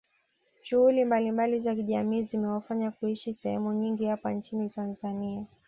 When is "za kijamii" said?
1.59-2.21